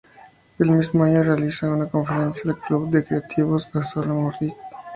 El 0.57 0.71
mismo 0.71 1.03
año, 1.03 1.21
realiza 1.21 1.69
una 1.69 1.85
conferencia 1.85 2.49
al 2.49 2.57
Club 2.57 2.89
de 2.89 3.03
Creativos, 3.05 3.67
a 3.75 3.83
Sala 3.83 4.13
Moritz. 4.15 4.55